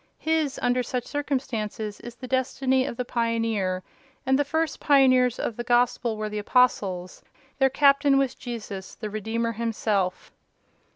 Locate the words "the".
2.15-2.27, 2.97-3.05, 4.39-4.43, 5.57-5.63, 6.27-6.39, 8.95-9.11